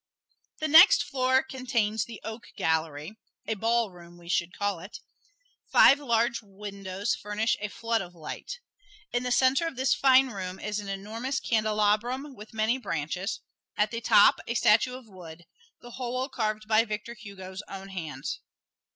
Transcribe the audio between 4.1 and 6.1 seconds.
we should call it. Five